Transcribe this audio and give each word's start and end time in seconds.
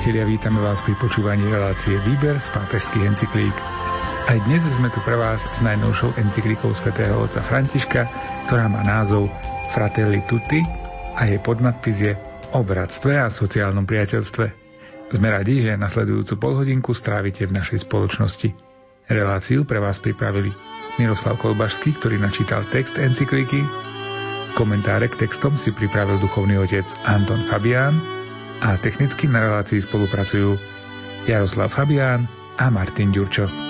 priatelia, 0.00 0.24
vítame 0.24 0.64
vás 0.64 0.80
pri 0.80 0.96
počúvaní 0.96 1.44
relácie 1.52 2.00
Výber 2.00 2.40
z 2.40 2.48
pápežských 2.56 3.04
encyklík. 3.04 3.52
Aj 4.32 4.40
dnes 4.48 4.64
sme 4.64 4.88
tu 4.88 4.96
pre 5.04 5.12
vás 5.12 5.44
s 5.44 5.60
najnovšou 5.60 6.16
encyklikou 6.16 6.72
svätého 6.72 7.20
otca 7.20 7.44
Františka, 7.44 8.08
ktorá 8.48 8.72
má 8.72 8.80
názov 8.80 9.28
Fratelli 9.68 10.24
Tutti 10.24 10.64
a 11.20 11.28
jej 11.28 11.36
podnadpis 11.36 12.00
je 12.00 12.16
o 12.56 12.64
bratstve 12.64 13.20
a 13.20 13.28
sociálnom 13.28 13.84
priateľstve. 13.84 14.46
Sme 15.12 15.28
radi, 15.36 15.68
že 15.68 15.76
nasledujúcu 15.76 16.32
polhodinku 16.40 16.96
strávite 16.96 17.44
v 17.44 17.60
našej 17.60 17.84
spoločnosti. 17.84 18.56
Reláciu 19.04 19.68
pre 19.68 19.84
vás 19.84 20.00
pripravili 20.00 20.48
Miroslav 20.96 21.36
Kolbašský, 21.36 22.00
ktorý 22.00 22.16
načítal 22.16 22.64
text 22.72 22.96
encykliky. 22.96 23.60
Komentáre 24.56 25.12
k 25.12 25.28
textom 25.28 25.60
si 25.60 25.76
pripravil 25.76 26.16
duchovný 26.24 26.56
otec 26.56 26.88
Anton 27.04 27.44
Fabián 27.44 28.19
a 28.60 28.76
technicky 28.76 29.24
na 29.28 29.40
relácii 29.40 29.80
spolupracujú 29.80 30.60
Jaroslav 31.24 31.72
Fabián 31.72 32.28
a 32.60 32.68
Martin 32.68 33.12
Ďurčo. 33.12 33.69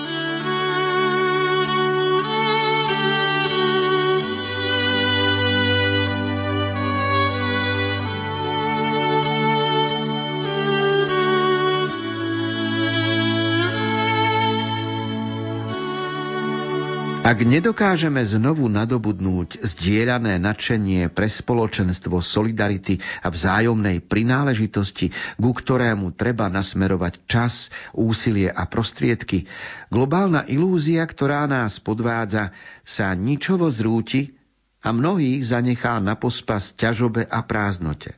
Ak 17.31 17.47
nedokážeme 17.47 18.19
znovu 18.27 18.67
nadobudnúť 18.67 19.63
zdieľané 19.63 20.35
nadšenie 20.35 21.07
pre 21.07 21.31
spoločenstvo 21.31 22.19
solidarity 22.19 22.99
a 23.23 23.31
vzájomnej 23.31 24.03
prináležitosti, 24.03 25.15
ku 25.39 25.55
ktorému 25.55 26.11
treba 26.11 26.51
nasmerovať 26.51 27.23
čas, 27.31 27.71
úsilie 27.95 28.51
a 28.51 28.67
prostriedky, 28.67 29.47
globálna 29.87 30.43
ilúzia, 30.51 31.07
ktorá 31.07 31.47
nás 31.47 31.79
podvádza, 31.79 32.51
sa 32.83 33.15
ničovo 33.15 33.71
zrúti 33.71 34.35
a 34.83 34.91
mnohých 34.91 35.39
zanechá 35.47 36.03
na 36.03 36.19
pospas 36.19 36.75
ťažobe 36.75 37.31
a 37.31 37.39
prázdnote. 37.47 38.11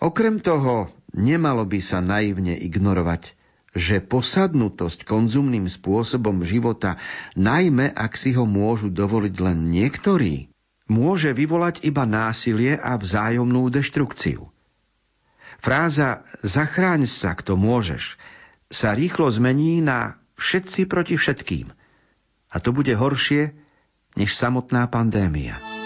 Okrem 0.00 0.40
toho, 0.40 0.88
nemalo 1.12 1.68
by 1.68 1.84
sa 1.84 2.00
naivne 2.00 2.56
ignorovať– 2.56 3.36
že 3.70 4.02
posadnutosť 4.02 5.06
konzumným 5.06 5.70
spôsobom 5.70 6.42
života, 6.42 6.98
najmä 7.38 7.94
ak 7.94 8.18
si 8.18 8.34
ho 8.34 8.42
môžu 8.42 8.90
dovoliť 8.90 9.34
len 9.38 9.62
niektorí, 9.70 10.50
môže 10.90 11.30
vyvolať 11.30 11.86
iba 11.86 12.02
násilie 12.02 12.74
a 12.74 12.98
vzájomnú 12.98 13.70
deštrukciu. 13.70 14.50
Fráza 15.62 16.26
zachráň 16.42 17.06
sa, 17.06 17.36
kto 17.38 17.54
môžeš, 17.54 18.18
sa 18.72 18.96
rýchlo 18.96 19.30
zmení 19.30 19.84
na 19.84 20.18
všetci 20.40 20.90
proti 20.90 21.14
všetkým. 21.14 21.70
A 22.50 22.56
to 22.58 22.74
bude 22.74 22.90
horšie 22.90 23.54
než 24.18 24.34
samotná 24.34 24.90
pandémia. 24.90 25.79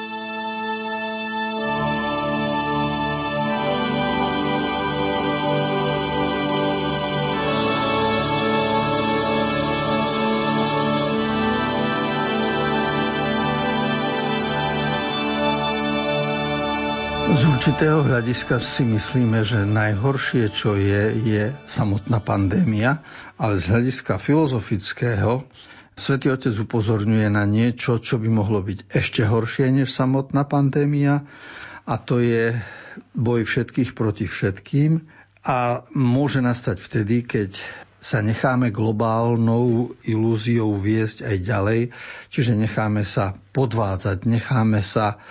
Určitého 17.55 18.03
hľadiska 18.03 18.59
si 18.59 18.83
myslíme, 18.83 19.47
že 19.47 19.63
najhoršie, 19.63 20.51
čo 20.51 20.75
je, 20.75 21.15
je 21.23 21.42
samotná 21.70 22.19
pandémia, 22.19 22.98
ale 23.39 23.55
z 23.55 23.70
hľadiska 23.70 24.19
filozofického 24.19 25.47
Svetý 25.95 26.35
Otec 26.35 26.51
upozorňuje 26.51 27.31
na 27.31 27.47
niečo, 27.47 28.03
čo 28.03 28.19
by 28.19 28.27
mohlo 28.27 28.59
byť 28.59 28.91
ešte 28.91 29.23
horšie 29.23 29.70
než 29.70 29.95
samotná 29.95 30.43
pandémia 30.43 31.23
a 31.87 31.95
to 31.95 32.19
je 32.19 32.59
boj 33.14 33.47
všetkých 33.47 33.95
proti 33.95 34.27
všetkým. 34.27 35.07
A 35.47 35.87
môže 35.95 36.43
nastať 36.43 36.83
vtedy, 36.83 37.23
keď 37.23 37.55
sa 38.03 38.19
necháme 38.19 38.75
globálnou 38.75 39.95
ilúziou 40.03 40.75
viesť 40.75 41.31
aj 41.31 41.37
ďalej, 41.39 41.81
čiže 42.35 42.59
necháme 42.59 43.07
sa 43.07 43.39
podvádzať, 43.55 44.27
necháme 44.27 44.83
sa 44.83 45.23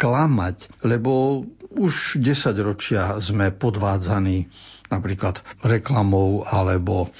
klamať, 0.00 0.84
lebo 0.84 1.44
už 1.76 2.18
10 2.24 2.56
ročia 2.64 3.20
sme 3.20 3.52
podvádzaní 3.52 4.48
napríklad 4.88 5.42
reklamou 5.66 6.46
alebo 6.46 7.10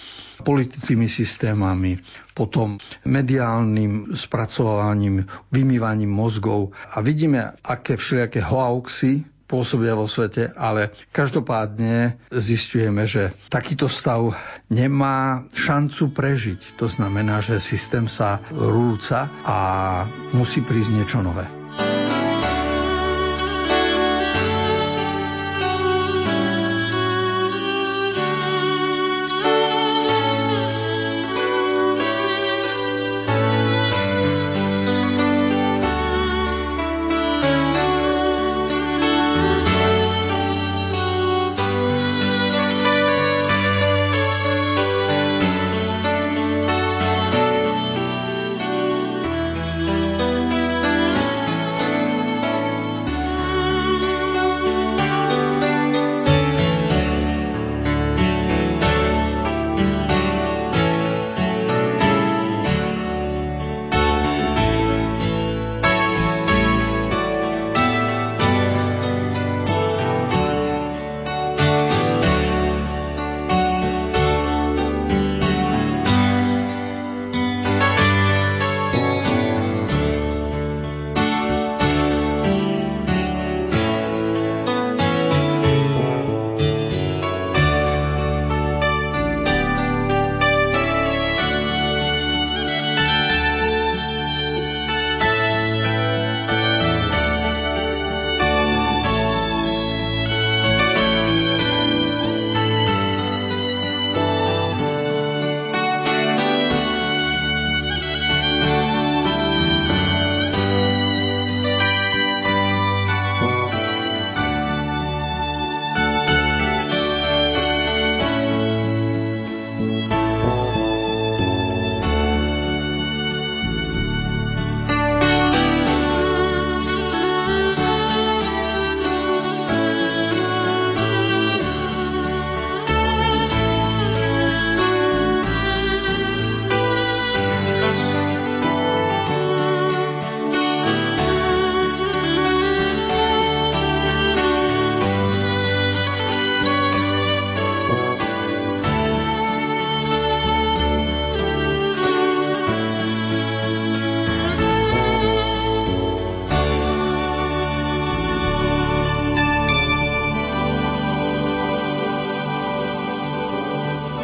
politickými 0.47 1.11
systémami, 1.11 1.99
potom 2.37 2.79
mediálnym 3.03 4.15
spracovaním, 4.15 5.27
vymývaním 5.51 6.13
mozgov 6.13 6.71
a 6.95 7.03
vidíme, 7.03 7.57
aké 7.65 7.99
všelijaké 7.99 8.41
hoaxy 8.45 9.27
pôsobia 9.47 9.95
vo 9.95 10.11
svete, 10.11 10.51
ale 10.59 10.91
každopádne 11.15 12.19
zistujeme, 12.35 13.07
že 13.07 13.31
takýto 13.47 13.87
stav 13.87 14.35
nemá 14.67 15.47
šancu 15.55 16.11
prežiť. 16.11 16.75
To 16.83 16.91
znamená, 16.91 17.39
že 17.39 17.63
systém 17.63 18.11
sa 18.11 18.43
rúca 18.51 19.31
a 19.47 19.59
musí 20.35 20.67
prísť 20.67 20.91
niečo 20.99 21.19
nové. 21.23 21.66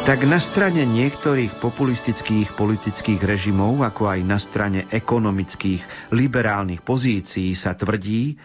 Tak 0.03 0.27
na 0.27 0.35
strane 0.35 0.83
niektorých 0.83 1.63
populistických 1.63 2.59
politických 2.59 3.23
režimov, 3.23 3.87
ako 3.87 4.11
aj 4.11 4.19
na 4.27 4.35
strane 4.35 4.83
ekonomických 4.91 6.11
liberálnych 6.11 6.83
pozícií 6.83 7.55
sa 7.55 7.71
tvrdí, 7.71 8.35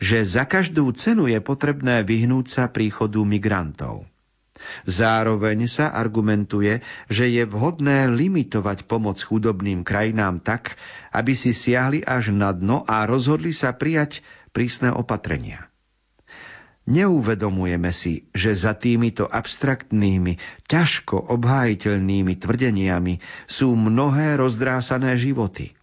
že 0.00 0.24
za 0.24 0.48
každú 0.48 0.88
cenu 0.96 1.28
je 1.28 1.36
potrebné 1.44 2.00
vyhnúť 2.00 2.46
sa 2.48 2.64
príchodu 2.72 3.20
migrantov. 3.28 4.08
Zároveň 4.88 5.68
sa 5.68 5.92
argumentuje, 5.92 6.80
že 7.12 7.28
je 7.28 7.44
vhodné 7.44 8.08
limitovať 8.08 8.88
pomoc 8.88 9.20
chudobným 9.20 9.84
krajinám 9.84 10.40
tak, 10.40 10.80
aby 11.12 11.36
si 11.36 11.52
siahli 11.52 12.00
až 12.08 12.32
na 12.32 12.56
dno 12.56 12.88
a 12.88 13.04
rozhodli 13.04 13.52
sa 13.52 13.76
prijať 13.76 14.24
prísne 14.56 14.88
opatrenia. 14.88 15.71
Neuvedomujeme 16.82 17.94
si, 17.94 18.26
že 18.34 18.58
za 18.58 18.74
týmito 18.74 19.30
abstraktnými, 19.30 20.42
ťažko 20.66 21.30
obhájiteľnými 21.30 22.34
tvrdeniami 22.42 23.22
sú 23.46 23.78
mnohé 23.78 24.34
rozdrásané 24.34 25.14
životy. 25.14 25.78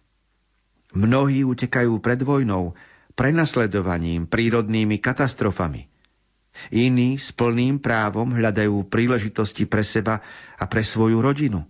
Mnohí 0.92 1.40
utekajú 1.48 2.04
pred 2.04 2.20
vojnou, 2.20 2.76
prenasledovaním, 3.16 4.28
prírodnými 4.28 5.00
katastrofami. 5.00 5.88
Iní 6.68 7.16
s 7.16 7.32
plným 7.32 7.80
právom 7.80 8.36
hľadajú 8.36 8.84
príležitosti 8.92 9.64
pre 9.64 9.80
seba 9.80 10.20
a 10.60 10.68
pre 10.68 10.84
svoju 10.84 11.24
rodinu. 11.24 11.64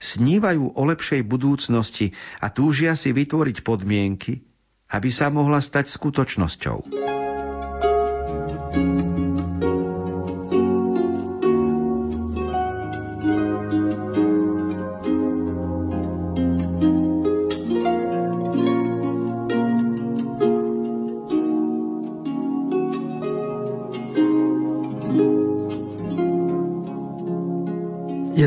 Snívajú 0.00 0.72
o 0.72 0.82
lepšej 0.88 1.20
budúcnosti 1.28 2.16
a 2.40 2.48
túžia 2.48 2.96
si 2.96 3.12
vytvoriť 3.12 3.60
podmienky, 3.60 4.40
aby 4.88 5.12
sa 5.12 5.28
mohla 5.28 5.60
stať 5.60 5.92
skutočnosťou. 5.92 7.12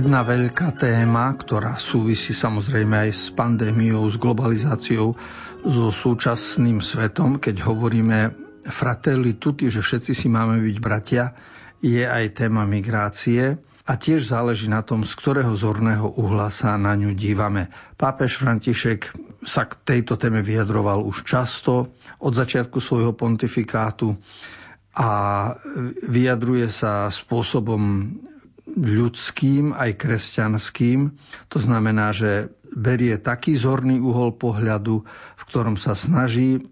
Jedna 0.07 0.23
veľká 0.23 0.79
téma, 0.79 1.35
ktorá 1.35 1.75
súvisí 1.75 2.31
samozrejme 2.31 2.95
aj 2.95 3.11
s 3.11 3.27
pandémiou, 3.35 4.07
s 4.07 4.15
globalizáciou, 4.15 5.19
so 5.67 5.87
súčasným 5.91 6.79
svetom, 6.79 7.43
keď 7.43 7.67
hovoríme 7.67 8.31
fratelli 8.63 9.35
tutti, 9.35 9.67
že 9.67 9.83
všetci 9.83 10.15
si 10.15 10.31
máme 10.31 10.63
byť 10.63 10.77
bratia, 10.79 11.35
je 11.83 12.07
aj 12.07 12.39
téma 12.39 12.63
migrácie 12.63 13.59
a 13.83 13.93
tiež 13.99 14.31
záleží 14.31 14.71
na 14.71 14.79
tom, 14.79 15.03
z 15.03 15.11
ktorého 15.11 15.51
zorného 15.51 16.07
uhla 16.15 16.47
sa 16.55 16.79
na 16.79 16.95
ňu 16.95 17.11
dívame. 17.11 17.67
Pápež 17.99 18.39
František 18.39 19.11
sa 19.43 19.67
k 19.67 19.75
tejto 19.83 20.15
téme 20.15 20.39
vyjadroval 20.39 21.03
už 21.03 21.27
často 21.27 21.91
od 22.23 22.31
začiatku 22.31 22.79
svojho 22.79 23.11
pontifikátu 23.11 24.15
a 24.95 25.09
vyjadruje 26.07 26.71
sa 26.71 27.11
spôsobom 27.11 28.07
ľudským 28.75 29.71
aj 29.71 29.95
kresťanským. 29.95 30.99
To 31.49 31.57
znamená, 31.57 32.11
že 32.11 32.51
berie 32.75 33.15
taký 33.15 33.55
zorný 33.55 34.03
uhol 34.03 34.35
pohľadu, 34.35 35.07
v 35.07 35.43
ktorom 35.47 35.79
sa 35.79 35.95
snaží 35.95 36.67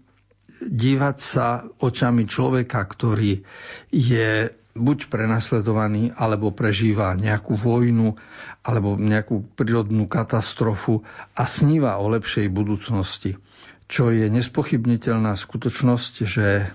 dívať 0.60 1.16
sa 1.16 1.64
očami 1.80 2.28
človeka, 2.28 2.80
ktorý 2.84 3.44
je 3.92 4.52
buď 4.76 5.08
prenasledovaný, 5.08 6.12
alebo 6.12 6.52
prežíva 6.52 7.16
nejakú 7.16 7.56
vojnu, 7.56 8.20
alebo 8.60 9.00
nejakú 9.00 9.56
prírodnú 9.56 10.04
katastrofu 10.04 11.00
a 11.32 11.48
sníva 11.48 11.96
o 11.96 12.12
lepšej 12.12 12.52
budúcnosti. 12.52 13.40
Čo 13.88 14.12
je 14.12 14.28
nespochybniteľná 14.28 15.32
skutočnosť, 15.32 16.12
že 16.28 16.68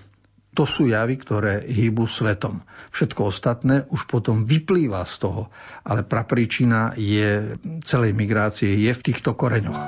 to 0.52 0.68
sú 0.68 0.88
javy, 0.88 1.16
ktoré 1.16 1.64
hýbu 1.64 2.04
svetom. 2.04 2.60
Všetko 2.92 3.32
ostatné 3.32 3.88
už 3.88 4.04
potom 4.04 4.44
vyplýva 4.44 5.00
z 5.08 5.14
toho, 5.24 5.42
ale 5.80 6.04
prapríčina 6.04 6.92
je 7.00 7.56
celej 7.80 8.12
migrácie 8.12 8.76
je 8.76 8.92
v 8.92 9.04
týchto 9.04 9.32
koreňoch. 9.32 9.80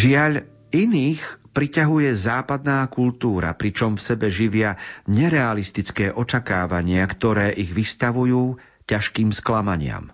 Žiaľ, 0.00 0.48
iných 0.72 1.20
priťahuje 1.52 2.16
západná 2.16 2.88
kultúra, 2.88 3.52
pričom 3.52 4.00
v 4.00 4.06
sebe 4.08 4.32
živia 4.32 4.80
nerealistické 5.04 6.08
očakávania, 6.08 7.04
ktoré 7.04 7.52
ich 7.52 7.68
vystavujú 7.68 8.56
ťažkým 8.88 9.28
sklamaniam. 9.28 10.08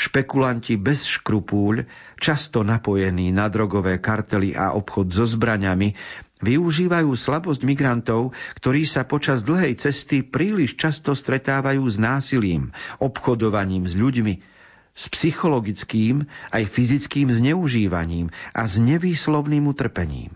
Špekulanti 0.00 0.80
bez 0.80 1.04
škrupúľ, 1.04 1.84
často 2.16 2.64
napojení 2.64 3.36
na 3.36 3.52
drogové 3.52 4.00
kartely 4.00 4.56
a 4.56 4.72
obchod 4.72 5.12
so 5.12 5.28
zbraňami, 5.28 5.92
využívajú 6.40 7.12
slabosť 7.12 7.68
migrantov, 7.68 8.32
ktorí 8.56 8.88
sa 8.88 9.04
počas 9.04 9.44
dlhej 9.44 9.76
cesty 9.76 10.24
príliš 10.24 10.72
často 10.80 11.12
stretávajú 11.12 11.84
s 11.84 12.00
násilím, 12.00 12.72
obchodovaním 12.96 13.84
s 13.84 13.92
ľuďmi, 13.92 14.55
s 14.96 15.12
psychologickým 15.12 16.24
aj 16.50 16.64
fyzickým 16.66 17.28
zneužívaním 17.28 18.32
a 18.56 18.64
s 18.64 18.80
nevýslovným 18.80 19.68
utrpením. 19.68 20.32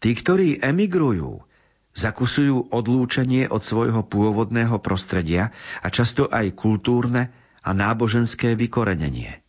Tí, 0.00 0.16
ktorí 0.16 0.64
emigrujú, 0.64 1.44
zakusujú 1.92 2.72
odlúčenie 2.72 3.48
od 3.52 3.60
svojho 3.60 4.04
pôvodného 4.04 4.80
prostredia 4.80 5.52
a 5.84 5.88
často 5.92 6.28
aj 6.28 6.56
kultúrne 6.56 7.32
a 7.60 7.70
náboženské 7.76 8.56
vykorenenie. 8.56 9.45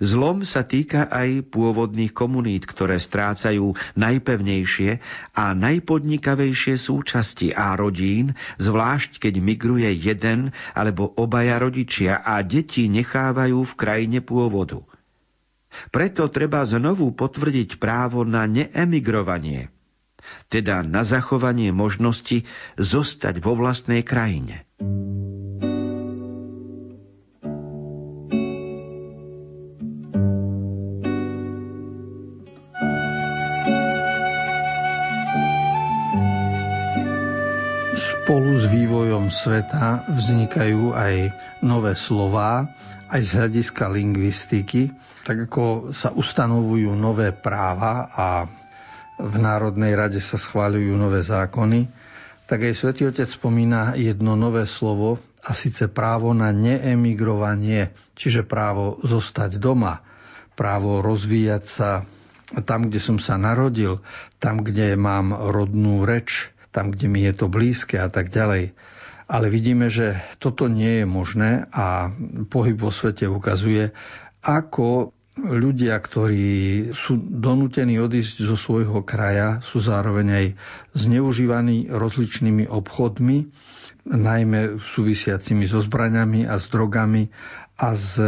Zlom 0.00 0.42
sa 0.42 0.64
týka 0.66 1.06
aj 1.08 1.48
pôvodných 1.48 2.10
komunít, 2.10 2.66
ktoré 2.66 2.98
strácajú 2.98 3.76
najpevnejšie 3.94 4.98
a 5.36 5.44
najpodnikavejšie 5.54 6.74
súčasti 6.80 7.54
a 7.54 7.76
rodín, 7.78 8.34
zvlášť 8.58 9.22
keď 9.22 9.34
migruje 9.38 9.90
jeden 9.94 10.54
alebo 10.74 11.10
obaja 11.14 11.60
rodičia 11.60 12.20
a 12.20 12.42
deti 12.42 12.90
nechávajú 12.90 13.62
v 13.62 13.74
krajine 13.78 14.18
pôvodu. 14.24 14.82
Preto 15.90 16.30
treba 16.30 16.62
znovu 16.62 17.10
potvrdiť 17.10 17.82
právo 17.82 18.22
na 18.22 18.46
neemigrovanie, 18.46 19.74
teda 20.46 20.86
na 20.86 21.02
zachovanie 21.02 21.74
možnosti 21.74 22.46
zostať 22.78 23.42
vo 23.42 23.58
vlastnej 23.58 24.06
krajine. 24.06 24.62
Spolu 38.24 38.56
s 38.56 38.72
vývojom 38.72 39.28
sveta 39.28 40.08
vznikajú 40.08 40.96
aj 40.96 41.14
nové 41.60 41.92
slová, 41.92 42.72
aj 43.12 43.20
z 43.20 43.30
hľadiska 43.36 43.84
lingvistiky, 43.92 44.96
tak 45.28 45.44
ako 45.44 45.92
sa 45.92 46.08
ustanovujú 46.08 46.88
nové 46.96 47.36
práva 47.36 48.08
a 48.08 48.48
v 49.20 49.34
Národnej 49.36 49.92
rade 49.92 50.24
sa 50.24 50.40
schváľujú 50.40 50.96
nové 50.96 51.20
zákony, 51.20 51.84
tak 52.48 52.64
aj 52.64 52.72
Svetý 52.72 53.12
Otec 53.12 53.28
spomína 53.28 53.92
jedno 54.00 54.40
nové 54.40 54.64
slovo, 54.64 55.20
a 55.44 55.52
síce 55.52 55.92
právo 55.92 56.32
na 56.32 56.48
neemigrovanie, 56.48 57.92
čiže 58.16 58.40
právo 58.48 58.96
zostať 59.04 59.60
doma, 59.60 60.00
právo 60.56 61.04
rozvíjať 61.04 61.64
sa 61.68 62.08
tam, 62.64 62.88
kde 62.88 63.04
som 63.04 63.20
sa 63.20 63.36
narodil, 63.36 64.00
tam, 64.40 64.64
kde 64.64 64.96
mám 64.96 65.36
rodnú 65.36 66.08
reč, 66.08 66.53
tam, 66.74 66.90
kde 66.90 67.06
mi 67.06 67.22
je 67.22 67.32
to 67.38 67.46
blízke 67.46 68.02
a 68.02 68.10
tak 68.10 68.34
ďalej. 68.34 68.74
Ale 69.30 69.46
vidíme, 69.48 69.86
že 69.88 70.18
toto 70.42 70.66
nie 70.66 71.00
je 71.00 71.06
možné 71.06 71.70
a 71.70 72.12
pohyb 72.50 72.76
vo 72.76 72.90
svete 72.90 73.30
ukazuje, 73.30 73.94
ako 74.44 75.14
ľudia, 75.40 75.96
ktorí 75.98 76.90
sú 76.94 77.18
donútení 77.18 77.98
odísť 77.98 78.44
zo 78.44 78.54
svojho 78.58 79.02
kraja, 79.02 79.58
sú 79.64 79.80
zároveň 79.80 80.26
aj 80.30 80.46
zneužívaní 80.94 81.90
rozličnými 81.90 82.70
obchodmi, 82.70 83.38
najmä 84.04 84.76
súvisiacimi 84.76 85.64
so 85.64 85.80
zbraňami 85.80 86.44
a 86.44 86.60
s 86.60 86.68
drogami 86.68 87.32
a 87.80 87.96
s 87.96 88.20
e, 88.20 88.26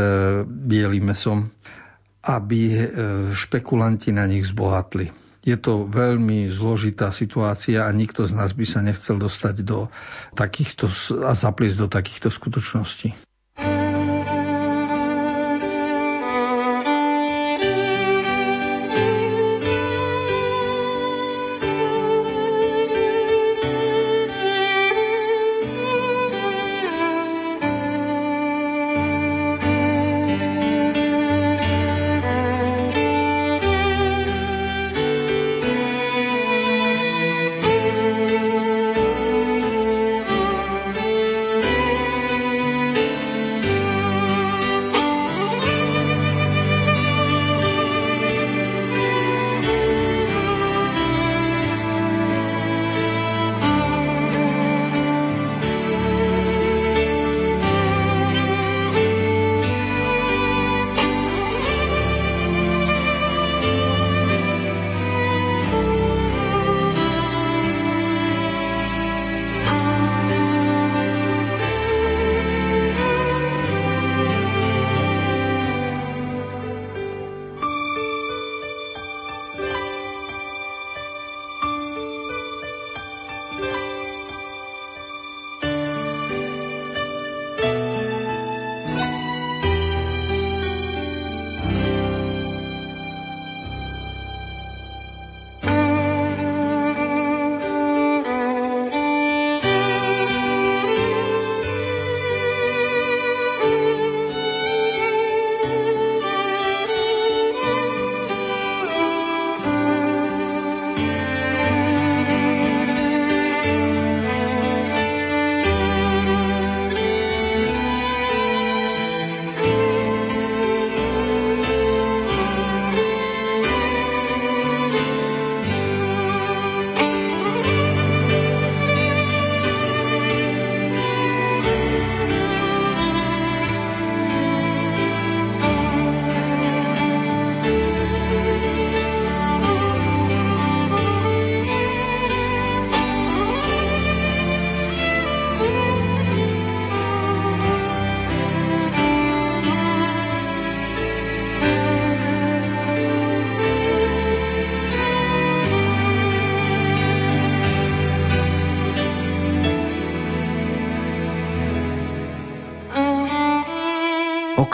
bielým 0.48 1.12
mesom, 1.12 1.52
aby 2.24 2.60
e, 2.72 2.80
špekulanti 3.36 4.10
na 4.10 4.24
nich 4.24 4.48
zbohatli. 4.48 5.25
Je 5.46 5.54
to 5.54 5.86
veľmi 5.86 6.50
zložitá 6.50 7.14
situácia 7.14 7.86
a 7.86 7.90
nikto 7.94 8.26
z 8.26 8.34
nás 8.34 8.50
by 8.50 8.66
sa 8.66 8.82
nechcel 8.82 9.14
dostať 9.14 9.62
do 9.62 9.86
takýchto 10.34 10.90
a 11.22 11.32
zapliesť 11.38 11.76
do 11.78 11.88
takýchto 11.88 12.28
skutočností. 12.34 13.14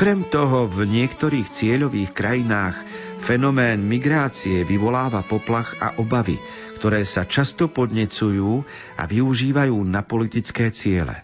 Okrem 0.03 0.27
toho 0.27 0.67
v 0.67 0.83
niektorých 0.83 1.47
cieľových 1.47 2.11
krajinách 2.11 2.75
fenomén 3.23 3.87
migrácie 3.87 4.67
vyvoláva 4.67 5.23
poplach 5.23 5.79
a 5.79 5.95
obavy, 5.95 6.43
ktoré 6.75 7.07
sa 7.07 7.23
často 7.23 7.71
podnecujú 7.71 8.67
a 8.99 9.03
využívajú 9.07 9.79
na 9.87 10.03
politické 10.03 10.75
ciele. 10.75 11.23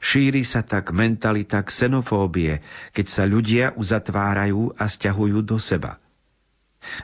Šíri 0.00 0.40
sa 0.40 0.64
tak 0.64 0.88
mentalita 0.96 1.60
xenofóbie, 1.68 2.64
keď 2.96 3.06
sa 3.12 3.28
ľudia 3.28 3.76
uzatvárajú 3.76 4.72
a 4.72 4.88
stiahujú 4.88 5.44
do 5.44 5.60
seba. 5.60 6.00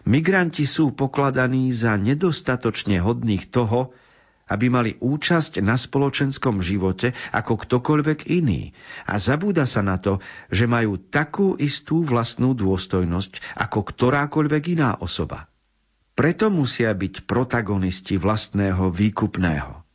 Migranti 0.09 0.64
sú 0.64 0.97
pokladaní 0.97 1.68
za 1.68 2.00
nedostatočne 2.00 3.04
hodných 3.04 3.52
toho, 3.52 3.92
aby 4.48 4.66
mali 4.72 4.92
účasť 4.98 5.60
na 5.60 5.76
spoločenskom 5.76 6.64
živote 6.64 7.14
ako 7.30 7.54
ktokoľvek 7.60 8.32
iný. 8.32 8.72
A 9.04 9.20
zabúda 9.20 9.68
sa 9.68 9.84
na 9.84 10.00
to, 10.00 10.18
že 10.48 10.64
majú 10.64 10.96
takú 10.96 11.54
istú 11.60 12.02
vlastnú 12.02 12.56
dôstojnosť 12.56 13.60
ako 13.60 13.78
ktorákoľvek 13.84 14.62
iná 14.80 14.96
osoba. 14.98 15.46
Preto 16.18 16.50
musia 16.50 16.90
byť 16.90 17.28
protagonisti 17.30 18.18
vlastného 18.18 18.90
výkupného. 18.90 19.86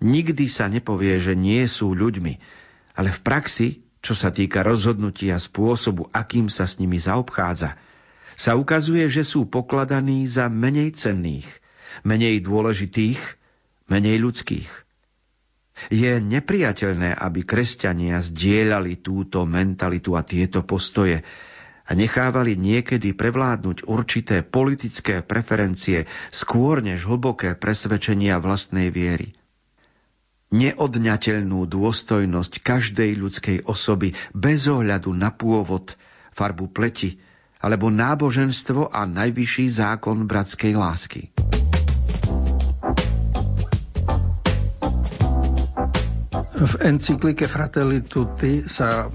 Nikdy 0.00 0.48
sa 0.48 0.72
nepovie, 0.72 1.20
že 1.20 1.36
nie 1.36 1.60
sú 1.68 1.92
ľuďmi, 1.92 2.34
ale 2.96 3.12
v 3.12 3.20
praxi 3.20 3.68
čo 4.00 4.16
sa 4.16 4.32
týka 4.32 4.64
rozhodnutia 4.64 5.36
spôsobu, 5.36 6.08
akým 6.16 6.48
sa 6.48 6.64
s 6.64 6.80
nimi 6.80 6.96
zaobchádza, 6.96 7.76
sa 8.40 8.52
ukazuje, 8.56 9.04
že 9.12 9.20
sú 9.28 9.44
pokladaní 9.44 10.24
za 10.24 10.48
menej 10.48 10.96
cenných, 10.96 11.48
menej 12.00 12.40
dôležitých, 12.40 13.20
menej 13.90 14.22
ľudských. 14.22 14.70
Je 15.90 16.12
nepriateľné, 16.20 17.16
aby 17.16 17.40
kresťania 17.42 18.20
zdieľali 18.20 19.00
túto 19.00 19.42
mentalitu 19.48 20.14
a 20.14 20.22
tieto 20.22 20.62
postoje 20.62 21.24
a 21.88 21.90
nechávali 21.96 22.54
niekedy 22.54 23.16
prevládnuť 23.16 23.88
určité 23.90 24.46
politické 24.46 25.26
preferencie 25.26 26.06
skôr 26.30 26.84
než 26.84 27.08
hlboké 27.08 27.58
presvedčenia 27.58 28.38
vlastnej 28.38 28.94
viery 28.94 29.34
neodňateľnú 30.50 31.66
dôstojnosť 31.70 32.52
každej 32.60 33.10
ľudskej 33.16 33.58
osoby 33.70 34.18
bez 34.34 34.66
ohľadu 34.66 35.14
na 35.14 35.30
pôvod, 35.30 35.94
farbu 36.34 36.70
pleti 36.70 37.22
alebo 37.62 37.92
náboženstvo 37.92 38.90
a 38.90 39.06
najvyšší 39.06 39.66
zákon 39.70 40.26
bratskej 40.26 40.72
lásky. 40.74 41.22
V 46.60 46.76
encyklike 46.84 47.48
Fratelli 47.48 48.04
Tutti 48.04 48.68
sa 48.68 49.08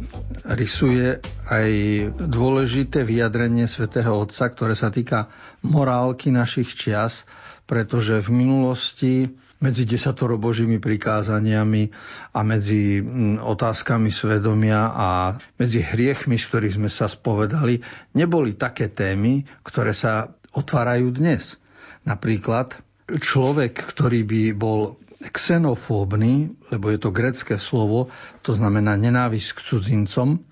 rysuje 0.50 1.22
aj 1.46 1.70
dôležité 2.18 3.06
vyjadrenie 3.06 3.70
svätého 3.70 4.18
Otca, 4.18 4.50
ktoré 4.50 4.74
sa 4.74 4.90
týka 4.90 5.30
morálky 5.62 6.34
našich 6.34 6.74
čias, 6.74 7.30
pretože 7.70 8.18
v 8.26 8.30
minulosti 8.34 9.14
medzi 9.62 9.86
desatoro 9.86 10.42
božími 10.42 10.82
prikázaniami 10.82 11.94
a 12.34 12.42
medzi 12.42 13.06
mm, 13.06 13.38
otázkami 13.46 14.10
svedomia 14.10 14.90
a 14.90 15.38
medzi 15.62 15.86
hriechmi, 15.86 16.42
z 16.42 16.50
ktorých 16.50 16.82
sme 16.82 16.90
sa 16.90 17.06
spovedali, 17.06 17.78
neboli 18.18 18.58
také 18.58 18.90
témy, 18.90 19.46
ktoré 19.62 19.94
sa 19.94 20.34
otvárajú 20.50 21.14
dnes. 21.14 21.62
Napríklad 22.10 22.74
človek, 23.06 23.86
ktorý 23.86 24.26
by 24.26 24.42
bol 24.58 24.98
xenofóbny, 25.32 26.54
lebo 26.70 26.92
je 26.94 27.00
to 27.02 27.16
grecké 27.16 27.56
slovo, 27.58 28.14
to 28.46 28.52
znamená 28.54 29.00
nenávisť 29.00 29.50
k 29.56 29.60
cudzincom, 29.66 30.44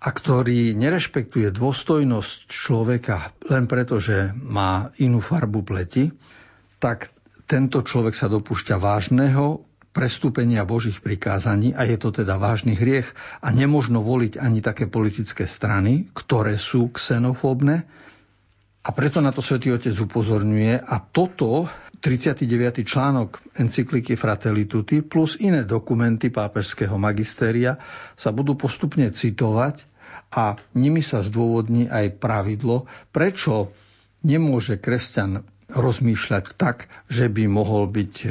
a 0.00 0.08
ktorý 0.08 0.72
nerešpektuje 0.80 1.52
dôstojnosť 1.52 2.48
človeka 2.48 3.36
len 3.52 3.68
preto, 3.68 4.00
že 4.00 4.32
má 4.32 4.88
inú 4.96 5.20
farbu 5.20 5.60
pleti, 5.60 6.08
tak 6.80 7.12
tento 7.44 7.84
človek 7.84 8.16
sa 8.16 8.32
dopúšťa 8.32 8.80
vážneho 8.80 9.68
prestúpenia 9.92 10.64
Božích 10.64 11.04
prikázaní 11.04 11.76
a 11.76 11.84
je 11.84 12.00
to 12.00 12.14
teda 12.14 12.40
vážny 12.40 12.78
hriech 12.78 13.12
a 13.44 13.52
nemožno 13.52 14.00
voliť 14.00 14.40
ani 14.40 14.64
také 14.64 14.88
politické 14.88 15.44
strany, 15.44 16.08
ktoré 16.16 16.56
sú 16.56 16.88
xenofóbne. 16.94 17.84
A 18.80 18.88
preto 18.96 19.20
na 19.20 19.34
to 19.34 19.44
svätý 19.44 19.76
Otec 19.76 19.92
upozorňuje 19.92 20.80
a 20.80 20.96
toto 21.04 21.68
39. 22.00 22.80
článok 22.80 23.44
encykliky 23.60 24.16
Fratelli 24.16 24.64
Tutti 24.64 25.04
plus 25.04 25.36
iné 25.36 25.68
dokumenty 25.68 26.32
pápežského 26.32 26.96
magistéria 26.96 27.76
sa 28.16 28.32
budú 28.32 28.56
postupne 28.56 29.04
citovať 29.12 29.84
a 30.32 30.56
nimi 30.72 31.04
sa 31.04 31.20
zdôvodní 31.20 31.92
aj 31.92 32.16
pravidlo, 32.16 32.88
prečo 33.12 33.76
nemôže 34.24 34.80
kresťan 34.80 35.44
rozmýšľať 35.68 36.44
tak, 36.56 36.88
že 37.12 37.28
by 37.28 37.44
mohol 37.52 37.92
byť 37.92 38.14
e, 38.24 38.28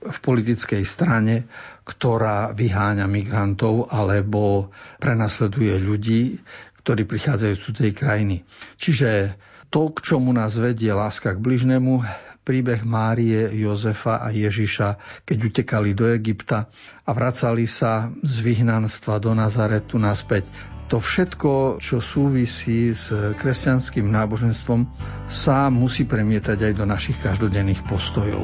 v 0.00 0.18
politickej 0.24 0.82
strane, 0.88 1.44
ktorá 1.84 2.56
vyháňa 2.56 3.04
migrantov 3.04 3.92
alebo 3.92 4.72
prenasleduje 4.96 5.76
ľudí, 5.76 6.40
ktorí 6.80 7.04
prichádzajú 7.04 7.52
z 7.52 7.64
cudzej 7.68 7.92
krajiny. 7.92 8.36
Čiže 8.80 9.36
to, 9.70 9.92
k 9.92 10.02
čomu 10.02 10.34
nás 10.34 10.58
vedie 10.58 10.90
láska 10.90 11.36
k 11.36 11.38
bližnému, 11.38 12.02
príbeh 12.42 12.82
Márie, 12.82 13.52
Jozefa 13.52 14.24
a 14.24 14.32
Ježiša, 14.32 14.96
keď 15.28 15.38
utekali 15.52 15.92
do 15.92 16.08
Egypta 16.08 16.72
a 17.04 17.10
vracali 17.12 17.68
sa 17.68 18.08
z 18.24 18.34
vyhnanstva 18.42 19.20
do 19.20 19.36
Nazaretu 19.36 20.00
naspäť 20.00 20.48
to 20.90 20.98
všetko, 20.98 21.78
čo 21.78 22.02
súvisí 22.02 22.90
s 22.90 23.14
kresťanským 23.14 24.10
náboženstvom, 24.10 24.90
sa 25.30 25.70
musí 25.70 26.02
premietať 26.02 26.66
aj 26.66 26.72
do 26.74 26.82
našich 26.82 27.14
každodenných 27.22 27.86
postojov. 27.86 28.42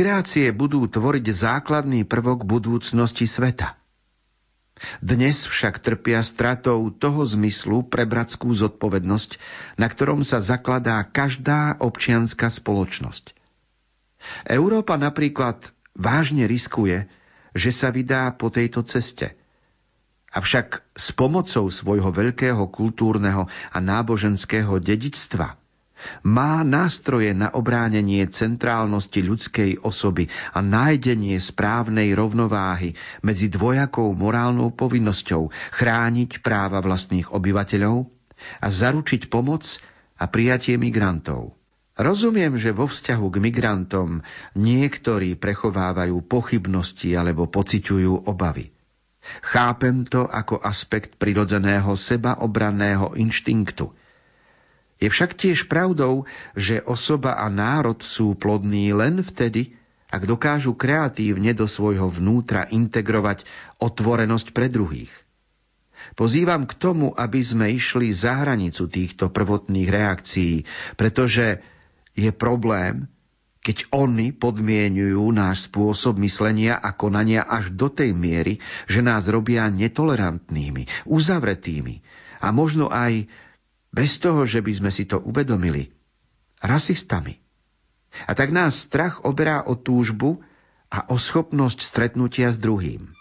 Migrácie 0.00 0.48
budú 0.48 0.88
tvoriť 0.88 1.28
základný 1.28 2.08
prvok 2.08 2.48
budúcnosti 2.48 3.28
sveta. 3.28 3.76
Dnes 5.04 5.44
však 5.44 5.76
trpia 5.76 6.24
stratou 6.24 6.88
toho 6.88 7.28
zmyslu 7.28 7.84
pre 7.84 8.08
bratskú 8.08 8.48
zodpovednosť, 8.48 9.36
na 9.76 9.92
ktorom 9.92 10.24
sa 10.24 10.40
zakladá 10.40 11.04
každá 11.04 11.76
občianská 11.84 12.48
spoločnosť. 12.48 13.36
Európa 14.48 14.96
napríklad 14.96 15.68
vážne 15.92 16.48
riskuje, 16.48 17.04
že 17.52 17.68
sa 17.68 17.92
vydá 17.92 18.32
po 18.40 18.48
tejto 18.48 18.80
ceste. 18.80 19.36
Avšak 20.32 20.96
s 20.96 21.12
pomocou 21.12 21.68
svojho 21.68 22.08
veľkého 22.08 22.72
kultúrneho 22.72 23.52
a 23.52 23.78
náboženského 23.84 24.80
dedičstva 24.80 25.59
má 26.26 26.64
nástroje 26.66 27.32
na 27.32 27.52
obránenie 27.52 28.24
centrálnosti 28.28 29.20
ľudskej 29.24 29.82
osoby 29.84 30.28
a 30.54 30.64
nájdenie 30.64 31.36
správnej 31.38 32.12
rovnováhy 32.16 32.96
medzi 33.24 33.48
dvojakou 33.48 34.12
morálnou 34.16 34.72
povinnosťou 34.74 35.50
chrániť 35.74 36.40
práva 36.44 36.80
vlastných 36.80 37.32
obyvateľov 37.32 38.08
a 38.60 38.66
zaručiť 38.68 39.28
pomoc 39.28 39.80
a 40.20 40.24
prijatie 40.28 40.76
migrantov. 40.80 41.56
Rozumiem, 42.00 42.56
že 42.56 42.72
vo 42.72 42.88
vzťahu 42.88 43.26
k 43.28 43.36
migrantom 43.44 44.24
niektorí 44.56 45.36
prechovávajú 45.36 46.24
pochybnosti 46.24 47.12
alebo 47.12 47.44
pociťujú 47.44 48.24
obavy. 48.24 48.72
Chápem 49.44 50.08
to 50.08 50.24
ako 50.24 50.64
aspekt 50.64 51.20
prirodzeného 51.20 51.92
sebaobranného 51.92 53.20
inštinktu. 53.20 53.92
Je 55.00 55.08
však 55.08 55.32
tiež 55.32 55.66
pravdou, 55.66 56.28
že 56.52 56.84
osoba 56.84 57.40
a 57.40 57.48
národ 57.48 57.96
sú 58.04 58.36
plodní 58.36 58.92
len 58.92 59.24
vtedy, 59.24 59.72
ak 60.12 60.28
dokážu 60.28 60.76
kreatívne 60.76 61.56
do 61.56 61.64
svojho 61.64 62.12
vnútra 62.12 62.68
integrovať 62.68 63.48
otvorenosť 63.80 64.52
pre 64.52 64.68
druhých. 64.68 65.10
Pozývam 66.18 66.68
k 66.68 66.76
tomu, 66.76 67.16
aby 67.16 67.40
sme 67.40 67.72
išli 67.72 68.12
za 68.12 68.44
hranicu 68.44 68.90
týchto 68.90 69.32
prvotných 69.32 69.88
reakcií, 69.88 70.66
pretože 71.00 71.64
je 72.12 72.30
problém, 72.34 73.06
keď 73.60 73.92
oni 73.92 74.32
podmienujú 74.32 75.20
náš 75.36 75.68
spôsob 75.68 76.16
myslenia 76.24 76.80
a 76.80 76.96
konania 76.96 77.44
až 77.44 77.72
do 77.76 77.92
tej 77.92 78.16
miery, 78.16 78.58
že 78.88 79.04
nás 79.04 79.28
robia 79.28 79.68
netolerantnými, 79.68 80.88
uzavretými 81.04 82.00
a 82.40 82.48
možno 82.56 82.88
aj 82.88 83.28
bez 83.90 84.22
toho, 84.22 84.46
že 84.46 84.62
by 84.62 84.72
sme 84.74 84.90
si 84.94 85.06
to 85.06 85.18
uvedomili, 85.18 85.90
rasistami. 86.62 87.38
A 88.26 88.34
tak 88.34 88.50
nás 88.50 88.86
strach 88.86 89.22
oberá 89.22 89.62
o 89.66 89.78
túžbu 89.78 90.42
a 90.90 91.06
o 91.10 91.16
schopnosť 91.18 91.78
stretnutia 91.78 92.50
s 92.50 92.58
druhým. 92.58 93.14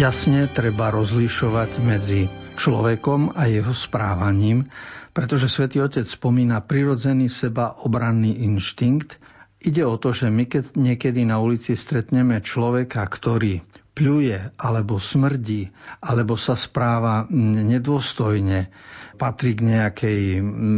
Jasne 0.00 0.48
treba 0.48 0.88
rozlišovať 0.88 1.76
medzi 1.84 2.24
človekom 2.56 3.36
a 3.36 3.52
jeho 3.52 3.76
správaním, 3.76 4.64
pretože 5.12 5.52
svätý 5.52 5.84
Otec 5.84 6.08
spomína 6.08 6.64
prirodzený 6.64 7.28
seba 7.28 7.76
obranný 7.84 8.32
inštinkt. 8.48 9.20
Ide 9.60 9.84
o 9.84 10.00
to, 10.00 10.16
že 10.16 10.32
my 10.32 10.48
keď 10.48 10.72
niekedy 10.72 11.28
na 11.28 11.36
ulici 11.36 11.76
stretneme 11.76 12.40
človeka, 12.40 13.04
ktorý 13.04 13.60
pľuje 13.92 14.56
alebo 14.56 14.96
smrdí, 14.96 15.68
alebo 16.00 16.32
sa 16.32 16.56
správa 16.56 17.28
nedôstojne, 17.68 18.72
patrí 19.20 19.52
k 19.52 19.68
nejakej 19.68 20.20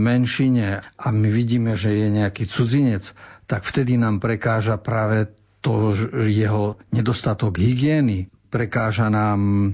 menšine 0.02 0.82
a 0.82 1.06
my 1.14 1.28
vidíme, 1.30 1.78
že 1.78 1.94
je 1.94 2.10
nejaký 2.10 2.50
cudzinec, 2.50 3.14
tak 3.46 3.62
vtedy 3.62 3.94
nám 3.94 4.18
prekáža 4.18 4.82
práve 4.82 5.30
to 5.62 5.94
jeho 6.26 6.74
nedostatok 6.90 7.62
hygieny, 7.62 8.26
prekáža 8.52 9.08
nám 9.08 9.72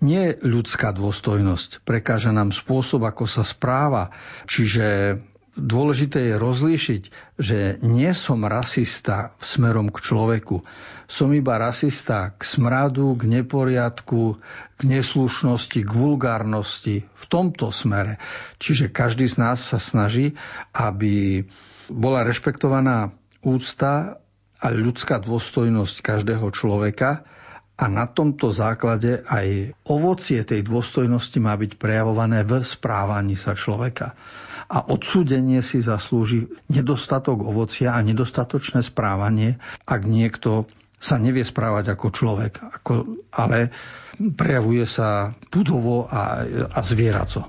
nie 0.00 0.32
ľudská 0.40 0.92
dôstojnosť, 0.96 1.84
prekáža 1.84 2.32
nám 2.32 2.52
spôsob, 2.52 3.04
ako 3.04 3.28
sa 3.28 3.44
správa. 3.44 4.12
Čiže 4.48 5.20
dôležité 5.56 6.32
je 6.32 6.34
rozlíšiť, 6.36 7.02
že 7.40 7.58
nie 7.80 8.12
som 8.12 8.44
rasista 8.44 9.32
v 9.40 9.44
smerom 9.44 9.88
k 9.88 9.98
človeku. 10.04 10.64
Som 11.08 11.32
iba 11.32 11.56
rasista 11.56 12.36
k 12.36 12.42
smradu, 12.44 13.16
k 13.16 13.24
neporiadku, 13.40 14.36
k 14.76 14.80
neslušnosti, 14.84 15.80
k 15.80 15.90
vulgárnosti 15.90 16.96
v 17.08 17.24
tomto 17.28 17.72
smere. 17.72 18.20
Čiže 18.60 18.92
každý 18.92 19.24
z 19.28 19.40
nás 19.40 19.64
sa 19.64 19.80
snaží, 19.80 20.36
aby 20.76 21.46
bola 21.88 22.26
rešpektovaná 22.26 23.16
úcta 23.40 24.20
a 24.60 24.66
ľudská 24.72 25.22
dôstojnosť 25.24 25.96
každého 26.04 26.48
človeka, 26.52 27.24
a 27.76 27.84
na 27.92 28.08
tomto 28.08 28.48
základe 28.48 29.20
aj 29.28 29.76
ovocie 29.84 30.40
tej 30.48 30.64
dôstojnosti 30.64 31.36
má 31.44 31.52
byť 31.60 31.76
prejavované 31.76 32.40
v 32.40 32.64
správaní 32.64 33.36
sa 33.36 33.52
človeka. 33.52 34.16
A 34.66 34.82
odsúdenie 34.88 35.60
si 35.60 35.84
zaslúži 35.84 36.48
nedostatok 36.72 37.44
ovocia 37.44 37.94
a 37.94 38.00
nedostatočné 38.00 38.80
správanie, 38.80 39.60
ak 39.84 40.08
niekto 40.08 40.64
sa 40.96 41.20
nevie 41.20 41.44
správať 41.44 41.92
ako 41.92 42.06
človek, 42.08 42.52
ako, 42.80 43.20
ale 43.36 43.70
prejavuje 44.16 44.88
sa 44.88 45.36
budovo 45.52 46.08
a, 46.08 46.48
a 46.72 46.80
zvieraco. 46.80 47.44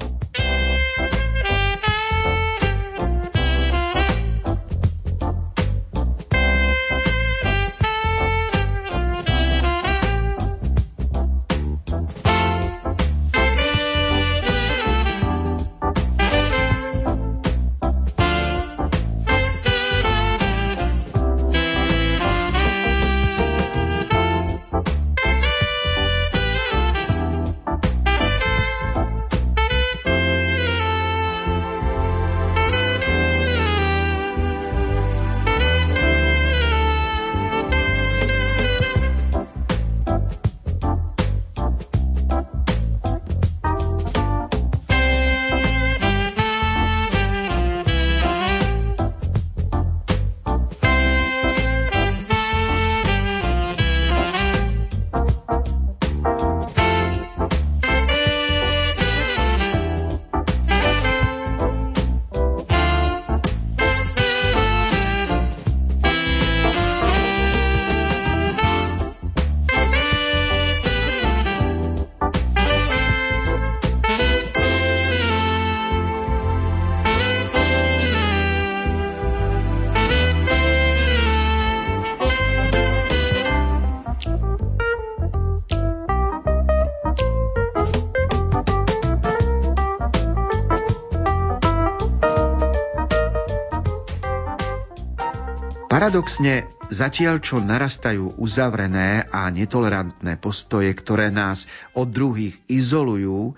Paradoxne, 96.18 96.66
zatiaľ 96.90 97.38
čo 97.46 97.62
narastajú 97.62 98.42
uzavrené 98.42 99.30
a 99.30 99.54
netolerantné 99.54 100.42
postoje, 100.42 100.90
ktoré 100.98 101.30
nás 101.30 101.70
od 101.94 102.10
druhých 102.10 102.58
izolujú, 102.66 103.54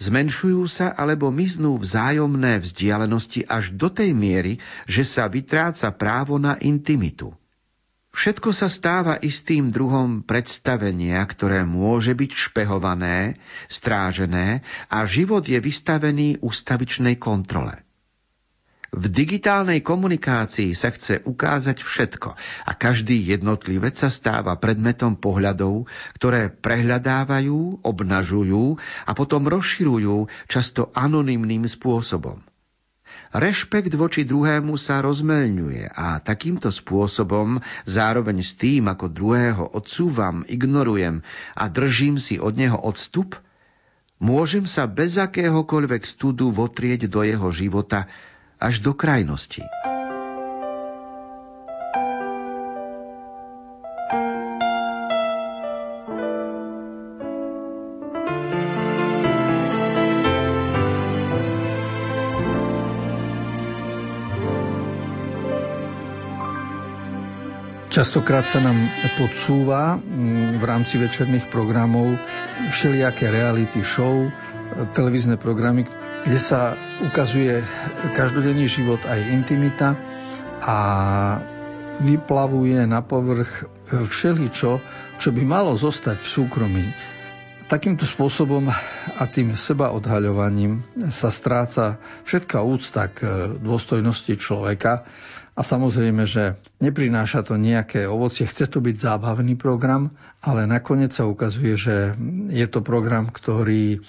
zmenšujú 0.00 0.64
sa 0.72 0.88
alebo 0.88 1.28
miznú 1.28 1.76
vzájomné 1.76 2.64
vzdialenosti 2.64 3.44
až 3.44 3.76
do 3.76 3.92
tej 3.92 4.16
miery, 4.16 4.56
že 4.88 5.04
sa 5.04 5.28
vytráca 5.28 5.92
právo 5.92 6.40
na 6.40 6.56
intimitu. 6.64 7.36
Všetko 8.16 8.56
sa 8.56 8.72
stáva 8.72 9.20
istým 9.20 9.68
druhom 9.68 10.24
predstavenia, 10.24 11.20
ktoré 11.28 11.60
môže 11.68 12.16
byť 12.16 12.30
špehované, 12.32 13.36
strážené 13.68 14.64
a 14.88 15.04
život 15.04 15.44
je 15.44 15.60
vystavený 15.60 16.40
ustavičnej 16.40 17.20
kontrole. 17.20 17.84
V 18.88 19.04
digitálnej 19.12 19.84
komunikácii 19.84 20.72
sa 20.72 20.88
chce 20.88 21.20
ukázať 21.20 21.84
všetko 21.84 22.32
a 22.64 22.72
každý 22.72 23.20
jednotlivec 23.20 23.92
sa 23.92 24.08
stáva 24.08 24.56
predmetom 24.56 25.12
pohľadov, 25.12 25.84
ktoré 26.16 26.48
prehľadávajú, 26.48 27.84
obnažujú 27.84 28.80
a 29.04 29.10
potom 29.12 29.44
rozširujú 29.44 30.32
často 30.48 30.88
anonymným 30.96 31.68
spôsobom. 31.68 32.40
Rešpekt 33.28 33.92
voči 33.92 34.24
druhému 34.24 34.80
sa 34.80 35.04
rozmelňuje 35.04 35.92
a 35.92 36.16
takýmto 36.24 36.72
spôsobom 36.72 37.60
zároveň 37.84 38.40
s 38.40 38.56
tým, 38.56 38.88
ako 38.88 39.12
druhého 39.12 39.64
odsúvam, 39.76 40.48
ignorujem 40.48 41.20
a 41.52 41.68
držím 41.68 42.16
si 42.16 42.40
od 42.40 42.56
neho 42.56 42.80
odstup, 42.80 43.36
môžem 44.16 44.64
sa 44.64 44.88
bez 44.88 45.20
akéhokoľvek 45.20 46.08
studu 46.08 46.48
votrieť 46.56 47.04
do 47.04 47.20
jeho 47.20 47.52
života 47.52 48.08
až 48.58 48.82
do 48.82 48.94
krajnosti. 48.94 49.62
Častokrát 67.88 68.46
sa 68.46 68.62
nám 68.62 68.78
podsúva 69.18 69.98
mm, 69.98 70.60
v 70.60 70.64
rámci 70.70 71.02
večerných 71.02 71.50
programov 71.50 72.14
všelijaké 72.70 73.26
reality 73.26 73.82
show, 73.82 74.30
televízne 74.94 75.34
programy, 75.34 75.82
kde 76.26 76.38
sa 76.38 76.74
ukazuje 77.04 77.62
každodenný 78.16 78.66
život 78.66 79.02
aj 79.06 79.20
intimita 79.30 79.94
a 80.62 80.78
vyplavuje 81.98 82.86
na 82.86 83.02
povrch 83.02 83.66
všeličo, 83.86 84.82
čo 85.18 85.28
by 85.34 85.42
malo 85.42 85.74
zostať 85.74 86.22
v 86.22 86.28
súkromí. 86.28 86.84
Takýmto 87.68 88.08
spôsobom 88.08 88.72
a 89.18 89.22
tým 89.28 89.52
seba 89.52 89.92
odhaľovaním 89.92 90.80
sa 91.12 91.28
stráca 91.28 92.00
všetká 92.24 92.64
úcta 92.64 93.12
k 93.12 93.52
dôstojnosti 93.60 94.40
človeka 94.40 95.04
a 95.52 95.60
samozrejme, 95.60 96.22
že 96.24 96.56
neprináša 96.80 97.44
to 97.44 97.60
nejaké 97.60 98.08
ovocie, 98.08 98.46
chce 98.46 98.70
to 98.72 98.78
byť 98.80 98.96
zábavný 98.96 99.58
program, 99.58 100.14
ale 100.40 100.64
nakoniec 100.64 101.12
sa 101.12 101.28
ukazuje, 101.28 101.74
že 101.74 101.96
je 102.48 102.66
to 102.70 102.80
program, 102.80 103.28
ktorý 103.28 104.00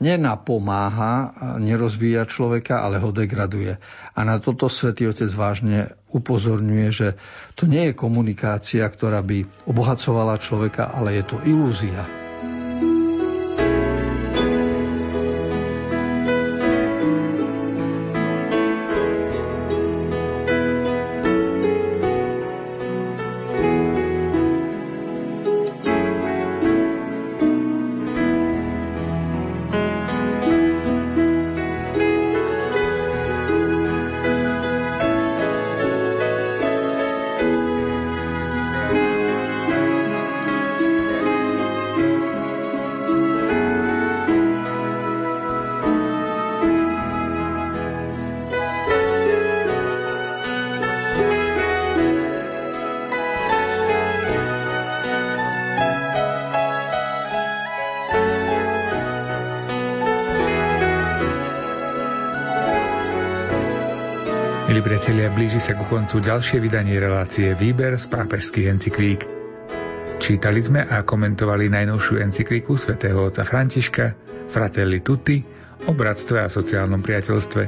nenapomáha, 0.00 1.36
nerozvíja 1.60 2.24
človeka, 2.24 2.80
ale 2.80 2.96
ho 2.98 3.12
degraduje. 3.12 3.76
A 4.16 4.20
na 4.24 4.40
toto 4.40 4.66
Svetý 4.72 5.06
Otec 5.06 5.28
vážne 5.30 5.92
upozorňuje, 6.10 6.88
že 6.88 7.08
to 7.54 7.68
nie 7.68 7.92
je 7.92 7.94
komunikácia, 7.94 8.82
ktorá 8.88 9.20
by 9.20 9.44
obohacovala 9.68 10.40
človeka, 10.40 10.90
ale 10.90 11.20
je 11.20 11.24
to 11.28 11.36
ilúzia. 11.44 12.19
Milí 64.80 64.96
priatelia, 64.96 65.28
blíži 65.28 65.60
sa 65.60 65.76
ku 65.76 65.84
koncu 65.84 66.24
ďalšie 66.24 66.56
vydanie 66.56 66.96
relácie 66.96 67.52
Výber 67.52 68.00
z 68.00 68.08
pápežských 68.16 68.72
encyklík. 68.72 69.28
Čítali 70.16 70.56
sme 70.56 70.88
a 70.88 71.04
komentovali 71.04 71.68
najnovšiu 71.68 72.16
encyklíku 72.16 72.80
svätého 72.80 73.20
otca 73.20 73.44
Františka 73.44 74.16
Fratelli 74.48 75.04
Tutti 75.04 75.44
o 75.84 75.92
bratstve 75.92 76.40
a 76.40 76.48
sociálnom 76.48 77.04
priateľstve. 77.04 77.62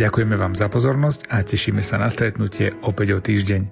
Ďakujeme 0.00 0.32
vám 0.32 0.56
za 0.56 0.72
pozornosť 0.72 1.28
a 1.28 1.44
tešíme 1.44 1.84
sa 1.84 2.00
na 2.00 2.08
stretnutie 2.08 2.72
opäť 2.80 3.08
o 3.12 3.20
týždeň. 3.20 3.68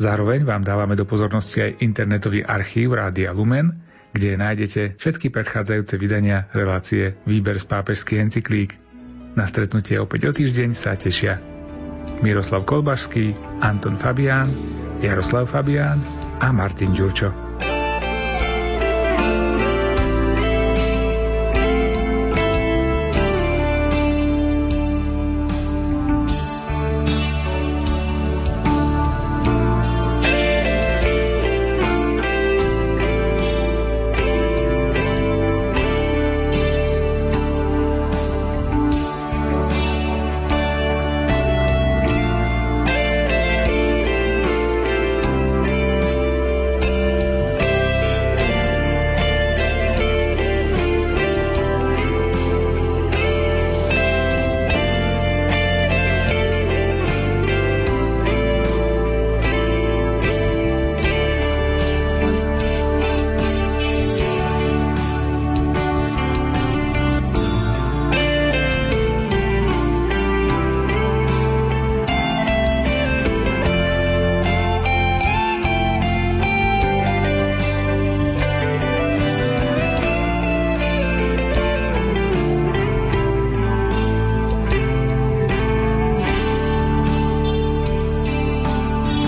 Zároveň 0.00 0.40
vám 0.40 0.64
dávame 0.64 0.96
do 0.96 1.04
pozornosti 1.04 1.60
aj 1.60 1.84
internetový 1.84 2.48
archív 2.48 2.96
Rádia 2.96 3.36
Lumen, 3.36 3.76
kde 4.16 4.40
nájdete 4.40 4.96
všetky 4.96 5.28
predchádzajúce 5.28 6.00
vydania 6.00 6.48
relácie 6.56 7.20
Výber 7.28 7.60
z 7.60 7.68
pápežských 7.68 8.24
encyklík– 8.24 8.80
na 9.36 9.44
stretnutie 9.44 10.00
opäť 10.00 10.20
o 10.28 10.32
týždeň 10.32 10.72
sa 10.72 10.96
tešia 10.96 11.38
Miroslav 12.24 12.64
Kolbašský, 12.64 13.36
Anton 13.60 14.00
Fabián, 14.00 14.48
Jaroslav 15.04 15.52
Fabián 15.52 16.00
a 16.40 16.48
Martin 16.50 16.96
Ďurčo. 16.96 17.45